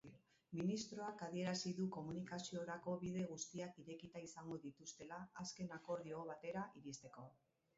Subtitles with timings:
[0.59, 7.29] Ministroak adierazi du komunikaziorako bide guztiak irekita izango dituztela azken akordio batera iristeko.